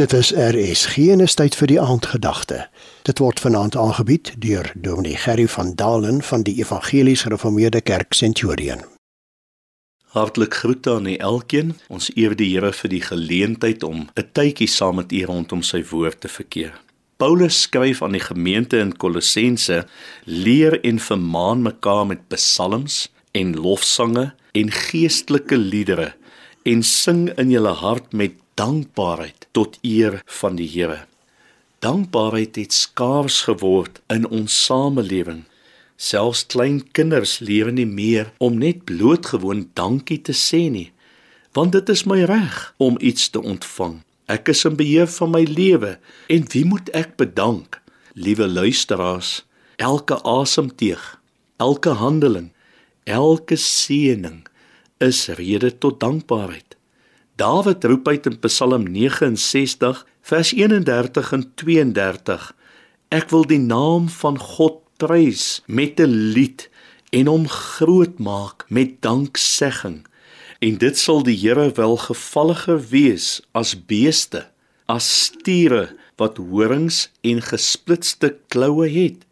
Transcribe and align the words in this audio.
Dit 0.00 0.12
is 0.12 0.30
RSG 0.32 1.10
en 1.12 1.20
is 1.20 1.34
tyd 1.36 1.52
vir 1.60 1.68
die 1.68 1.80
aandgedagte. 1.80 2.62
Dit 3.04 3.20
word 3.20 3.40
vanaand 3.44 3.74
aangebied 3.76 4.30
deur 4.40 4.70
Dominee 4.72 5.18
Gerry 5.20 5.44
van 5.52 5.74
Dalen 5.76 6.22
van 6.24 6.40
die 6.46 6.54
Evangelies 6.62 7.26
Gereformeerde 7.26 7.82
Kerk 7.84 8.16
Centurion. 8.16 8.80
Hartlik 10.16 10.56
groete 10.62 10.94
aan 10.94 11.10
elkeen. 11.18 11.74
Ons 11.92 12.08
eer 12.16 12.32
die 12.32 12.48
Here 12.54 12.72
vir 12.72 12.90
die 12.94 13.02
geleentheid 13.10 13.84
om 13.84 14.08
'n 14.16 14.28
tydjie 14.32 14.70
saam 14.72 14.96
met 15.02 15.12
u 15.12 15.24
rondom 15.24 15.62
sy 15.62 15.84
woord 15.90 16.20
te 16.20 16.28
verkeer. 16.28 16.72
Paulus 17.16 17.60
skryf 17.60 18.02
aan 18.02 18.16
die 18.16 18.24
gemeente 18.24 18.78
in 18.78 18.96
Kolossense: 18.96 19.84
"Leer 20.24 20.80
en 20.80 20.98
vermaan 20.98 21.62
mekaar 21.62 22.06
met 22.06 22.28
psalms 22.28 23.12
en 23.32 23.56
lofsange 23.56 24.32
en 24.52 24.70
geestelike 24.70 25.56
liedere 25.56 26.14
en 26.62 26.82
sing 26.82 27.28
in 27.36 27.50
julle 27.50 27.72
hart 27.72 28.12
met 28.12 28.32
dankbaarheid 28.60 29.46
tot 29.56 29.78
eer 29.80 30.20
van 30.40 30.58
die 30.58 30.68
Here. 30.68 31.06
Dankbaarheid 31.80 32.58
het 32.60 32.74
skaars 32.76 33.42
geword 33.48 34.02
in 34.12 34.26
ons 34.28 34.52
samelewing. 34.66 35.46
Selfs 35.96 36.42
klein 36.52 36.82
kinders 36.96 37.38
leer 37.40 37.70
nie 37.72 37.88
meer 37.88 38.32
om 38.36 38.58
net 38.60 38.84
blootgewoon 38.88 39.68
dankie 39.78 40.18
te 40.20 40.36
sê 40.36 40.66
nie, 40.72 40.90
want 41.56 41.72
dit 41.72 41.92
is 41.92 42.04
my 42.04 42.20
reg 42.28 42.58
om 42.76 42.98
iets 43.00 43.30
te 43.32 43.40
ontvang. 43.40 44.00
Ek 44.28 44.52
is 44.52 44.64
in 44.68 44.76
beheer 44.76 45.08
van 45.08 45.32
my 45.32 45.42
lewe 45.48 45.96
en 46.28 46.44
wie 46.52 46.64
moet 46.68 46.92
ek 46.96 47.16
bedank? 47.20 47.80
Liewe 48.12 48.48
luisteraars, 48.48 49.40
elke 49.80 50.18
asemteug, 50.28 51.04
elke 51.56 51.96
handeling, 51.96 52.50
elke 53.08 53.56
seëning 53.56 54.42
is 55.00 55.28
rede 55.40 55.72
tot 55.80 56.00
dankbaarheid. 56.04 56.76
Dawid 57.40 57.84
roep 57.84 58.08
uit 58.08 58.26
in 58.26 58.38
Psalm 58.38 58.82
69 58.92 60.06
vers 60.20 60.52
31 60.52 61.32
en 61.32 61.44
32: 61.54 62.42
Ek 63.08 63.30
wil 63.32 63.46
die 63.48 63.62
naam 63.62 64.10
van 64.12 64.36
God 64.36 64.82
prys 65.00 65.62
met 65.64 65.96
'n 66.04 66.34
lied 66.36 66.68
en 67.16 67.32
hom 67.32 67.48
groot 67.48 68.20
maak 68.20 68.66
met 68.68 69.00
danksegging. 69.00 70.04
En 70.60 70.76
dit 70.76 70.98
sal 70.98 71.22
die 71.22 71.38
Here 71.40 71.72
wel 71.80 71.96
gevalliger 71.96 72.80
wees 72.92 73.40
as 73.52 73.72
beeste, 73.86 74.44
as 74.84 75.08
stiere 75.24 75.96
wat 76.20 76.36
horings 76.36 77.08
en 77.24 77.40
gesplitste 77.40 78.36
kloue 78.48 78.88
het. 78.88 79.24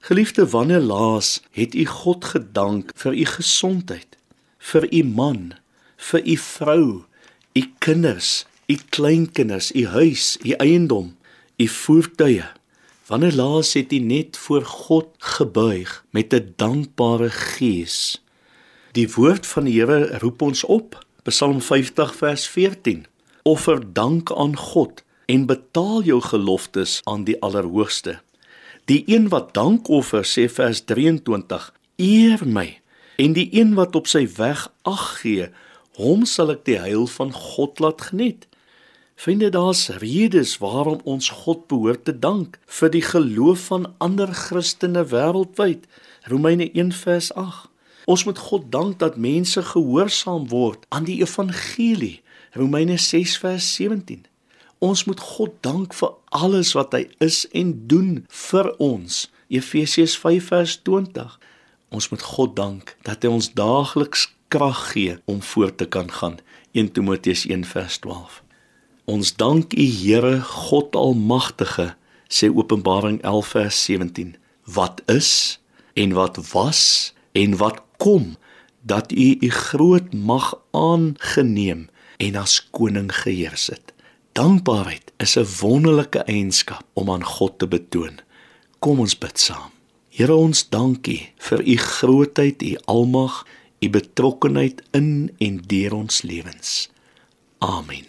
Geliefde, 0.00 0.48
wanneer 0.48 0.80
laas 0.80 1.42
het 1.50 1.74
u 1.74 1.84
God 1.84 2.24
gedank 2.24 2.90
vir 2.96 3.12
u 3.12 3.24
gesondheid, 3.24 4.16
vir 4.58 4.88
u 4.94 5.02
man, 5.04 5.52
vir 5.96 6.22
u 6.24 6.36
vrou, 6.36 7.04
u 7.54 7.62
kinders, 7.78 8.46
u 8.66 8.76
kleinkinders, 8.88 9.72
u 9.72 9.86
huis, 9.86 10.38
u 10.42 10.50
eiendom, 10.50 11.16
u 11.56 11.68
voertuie. 11.68 12.44
Wanneer 13.06 13.34
laas 13.34 13.72
het 13.72 13.92
u 13.92 13.98
net 13.98 14.36
voor 14.36 14.64
God 14.64 15.06
gebuig 15.18 16.04
met 16.10 16.34
'n 16.34 16.52
dankbare 16.56 17.30
gees? 17.30 18.22
Die 18.92 19.08
woord 19.14 19.46
van 19.46 19.64
die 19.64 19.80
Here 19.80 20.18
roep 20.18 20.42
ons 20.42 20.64
op. 20.64 21.06
Psalm 21.22 21.60
50 21.60 22.14
vers 22.16 22.46
14. 22.46 23.06
Offer 23.42 23.92
dank 23.92 24.32
aan 24.32 24.56
God 24.56 25.02
en 25.26 25.46
betaal 25.46 26.02
jou 26.02 26.20
geloftes 26.20 27.00
aan 27.04 27.24
die 27.24 27.40
Allerhoogste. 27.40 28.20
Die 28.84 29.02
een 29.06 29.28
wat 29.28 29.54
dank 29.54 29.88
offer 29.88 30.24
sê 30.24 30.48
vers 30.48 30.84
23, 30.84 31.72
eer 31.96 32.46
my 32.46 32.80
en 33.16 33.32
die 33.32 33.48
een 33.52 33.74
wat 33.74 33.94
op 33.94 34.06
sy 34.06 34.28
weg 34.36 34.72
ag 34.82 35.20
gee 35.20 35.48
hom 36.00 36.24
sal 36.26 36.50
ek 36.54 36.64
die 36.66 36.78
heil 36.80 37.06
van 37.10 37.32
God 37.32 37.78
laat 37.82 38.10
geniet. 38.10 38.48
Vriende, 39.14 39.48
daar's 39.54 39.88
redes 40.02 40.58
waarom 40.58 40.98
ons 41.04 41.28
God 41.44 41.66
behoort 41.70 42.04
te 42.04 42.18
dank 42.18 42.58
vir 42.66 42.90
die 42.90 43.04
geloof 43.04 43.68
van 43.70 43.86
ander 44.02 44.32
Christene 44.34 45.04
wêreldwyd. 45.06 45.86
Romeine 46.26 46.66
1:8. 46.72 47.70
Ons 48.04 48.24
moet 48.24 48.38
God 48.38 48.72
dank 48.72 48.98
dat 48.98 49.16
mense 49.16 49.62
gehoorsaam 49.62 50.48
word 50.48 50.86
aan 50.88 51.04
die 51.04 51.20
evangelie. 51.22 52.22
Romeine 52.52 52.98
6:17. 52.98 54.26
Ons 54.78 55.04
moet 55.04 55.20
God 55.20 55.52
dank 55.60 55.94
vir 55.94 56.10
alles 56.28 56.72
wat 56.72 56.92
hy 56.92 57.08
is 57.18 57.48
en 57.52 57.86
doen 57.86 58.26
vir 58.28 58.74
ons. 58.76 59.30
Efesiërs 59.48 60.18
5:20. 60.18 61.38
Ons 61.88 62.08
moet 62.08 62.22
God 62.22 62.56
dank 62.56 62.96
dat 63.02 63.22
hy 63.22 63.28
ons 63.28 63.52
daagliks 63.54 64.33
krag 64.48 64.92
gee 64.92 65.18
om 65.24 65.42
voort 65.42 65.76
te 65.76 65.86
kan 65.86 66.10
gaan. 66.12 66.38
1 66.72 66.92
Timoteus 66.92 67.46
1:12. 67.46 68.42
Ons 69.04 69.36
dank 69.36 69.72
U 69.72 69.82
Here 69.82 70.40
God 70.40 70.96
Almagtige, 70.96 71.94
sê 72.28 72.48
Openbaring 72.54 73.20
11:17, 73.22 74.36
wat 74.64 75.02
is 75.06 75.60
en 75.94 76.12
wat 76.12 76.50
was 76.52 77.12
en 77.32 77.56
wat 77.56 77.82
kom 77.96 78.36
dat 78.82 79.12
U 79.12 79.36
U 79.40 79.50
groot 79.50 80.12
mag 80.12 80.54
aangeneem 80.70 81.88
en 82.16 82.36
as 82.36 82.70
koning 82.70 83.14
geheers 83.14 83.66
het. 83.66 83.92
Dankbaarheid 84.32 85.12
is 85.16 85.36
'n 85.36 85.46
wonderlike 85.60 86.18
eienskap 86.18 86.84
om 86.92 87.10
aan 87.10 87.24
God 87.24 87.58
te 87.58 87.66
betoon. 87.68 88.18
Kom 88.78 89.00
ons 89.00 89.18
bid 89.18 89.38
saam. 89.38 89.70
Here 90.08 90.34
ons 90.34 90.68
dankie 90.68 91.32
vir 91.36 91.62
u 91.66 91.76
grootheid, 91.76 92.62
u 92.62 92.76
almag, 92.84 93.46
u 93.84 93.90
betrokkenheid 93.90 94.82
in 94.90 95.34
en 95.38 95.62
deur 95.66 95.94
ons 95.94 96.22
lewens. 96.22 96.90
Amen. 97.58 98.06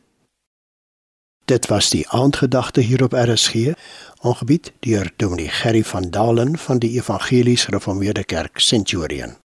Dit 1.45 1.67
was 1.67 1.89
die 1.89 2.09
aandgedagte 2.09 2.81
hier 2.81 3.03
op 3.03 3.13
RSG, 3.13 3.73
aangebied 4.21 4.71
deur 4.79 5.11
Dominee 5.15 5.49
Gerry 5.49 5.83
van 5.83 6.09
Dalen 6.09 6.57
van 6.57 6.79
die 6.79 6.97
Evangelies 6.97 7.65
Gereformeerde 7.65 8.23
Kerk 8.23 8.59
Centurion. 8.59 9.37